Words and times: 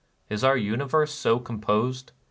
Is 0.31 0.43
our 0.43 0.57
universe 0.57 1.13
so 1.13 1.37
composed? 1.37 2.11